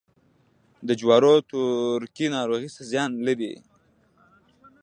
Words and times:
د 0.87 0.89
جوارو 0.99 1.33
تورکي 1.49 2.27
ناروغي 2.35 2.69
څه 2.75 2.81
زیان 2.91 3.11
لري؟ 3.27 3.53